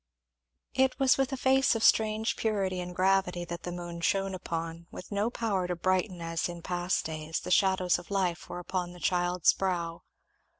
[0.73, 5.11] It was a face of strange purity and gravity that the moon shone upon, with
[5.11, 8.99] no power to brighten as in past days; the shadows of life were upon the
[8.99, 10.01] child's brow.